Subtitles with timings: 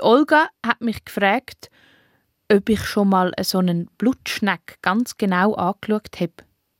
[0.00, 1.70] Die Olga hat mich gefragt,
[2.50, 6.32] ob ich schon mal so einen Blutschneck ganz genau angeschaut habe.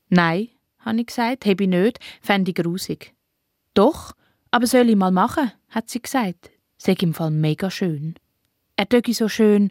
[0.09, 3.13] Nein, habe ich gesagt, habe ich nicht, fände ich grusig.
[3.75, 4.13] Doch,
[4.49, 6.49] aber soll ich mal machen, hat sie gesagt.
[6.77, 8.15] Sag im Fall mega schön.
[8.75, 9.69] Er töge so schön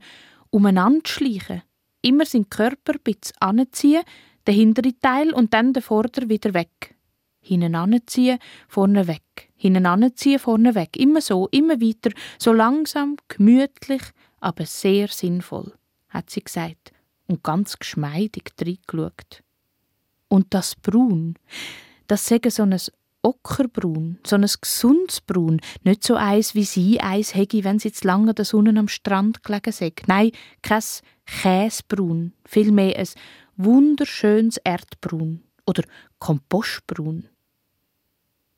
[0.50, 1.62] umeinander schleichen,
[2.02, 4.04] immer seinen Körper ein bisschen anziehen,
[4.46, 6.94] den hinteren Teil und dann den Vorder wieder weg.
[7.40, 8.38] Hinten anziehen,
[8.68, 9.50] vorne weg.
[9.56, 10.96] Hinten anziehen, vorne weg.
[10.96, 14.02] Immer so, immer weiter, so langsam, gemütlich,
[14.40, 15.72] aber sehr sinnvoll,
[16.08, 16.92] hat sie gesagt
[17.26, 19.42] und ganz geschmeidig reingeschaut.
[20.28, 21.34] Und das Braun,
[22.06, 22.76] das säge so ein
[23.22, 28.06] Ockerbraun, so ein gesundes Braun, nicht so eins wie sie eins hätte, wenn sie zu
[28.06, 29.92] lange der Sonne am Strand gelegen sei.
[30.06, 30.32] Nein,
[30.62, 30.82] kein
[31.26, 33.08] Käsebraun, vielmehr ein
[33.56, 35.82] wunderschönes Erdbraun oder
[36.18, 37.28] Kompostbraun.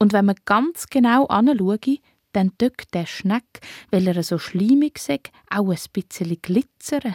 [0.02, 1.98] Und wenn man ganz genau anschaue,
[2.32, 3.60] dann dückt der Schneck,
[3.92, 7.14] weil er so schleimig ist, auch ein bisschen glitzern.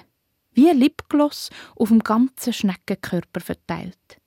[0.54, 4.22] Wie ein Lipgloss auf dem ganzen Schneckenkörper verteilt.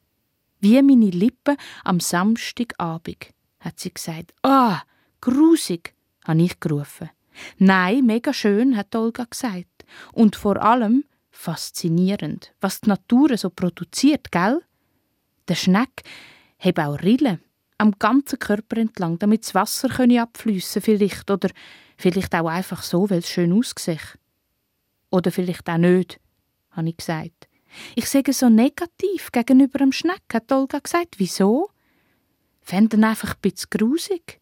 [0.61, 4.35] Wie meine Lippen am Samstagabend, hat sie gesagt.
[4.43, 4.83] Ah,
[5.23, 5.95] grusig,
[6.27, 7.09] habe ich gerufen.
[7.57, 9.87] Nein, mega schön, hat Olga gesagt.
[10.13, 14.61] Und vor allem faszinierend, was die Natur so produziert, gell?
[15.49, 16.03] Der Schneck
[16.59, 17.41] hat auch Rillen
[17.81, 21.51] am ganzen Körper entlang, damit das Wasser abfließen vielleicht oder
[21.97, 24.19] vielleicht auch einfach so, weil es schön aussieht.
[25.11, 26.21] Oder vielleicht auch nicht,
[26.71, 27.49] habe ich gesagt.
[27.95, 31.19] Ich sage so negativ gegenüber dem Schneck, hat Olga gesagt.
[31.19, 31.71] Wieso?
[32.61, 34.41] Fänden einfach ein bisschen grusig.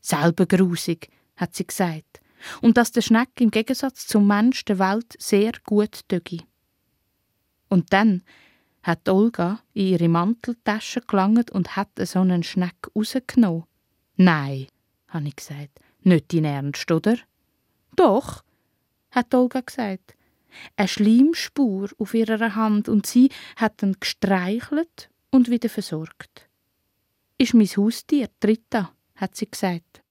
[0.00, 2.20] Selber grusig, hat sie gesagt.
[2.60, 6.42] Und dass der Schneck im Gegensatz zum Mensch der Welt sehr gut tögi.
[7.68, 8.22] Und dann
[8.88, 13.64] hat Olga in ihre Manteltasche gelangt und hat so einen Schneck rausgenommen.
[14.16, 14.66] Nein,
[15.08, 15.80] habe ich gesagt.
[16.02, 17.16] Nicht in Ernst, oder?
[17.94, 18.42] Doch,
[19.10, 20.14] hat Olga gesagt
[20.76, 26.48] eine Schleimspur auf ihrer Hand und sie hat ihn gestreichelt und wieder versorgt.
[27.38, 30.02] Ist mein Haustier, Trita, hat sie gesagt.